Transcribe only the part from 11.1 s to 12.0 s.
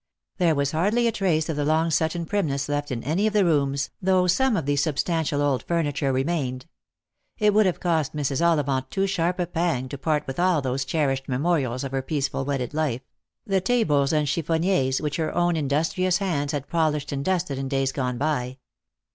memorials of